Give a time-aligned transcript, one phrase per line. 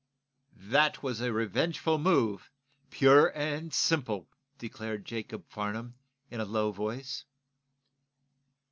[0.55, 2.49] "That was a revengeful move,
[2.89, 4.27] pure and simple,"
[4.57, 5.93] declared Jacob Farnum,
[6.31, 7.25] in a low voice.